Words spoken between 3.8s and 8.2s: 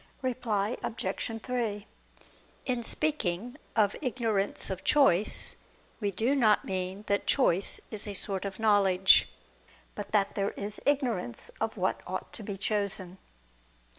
ignorance of choice," we do not mean that choice is a